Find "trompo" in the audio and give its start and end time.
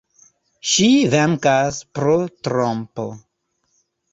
2.49-3.07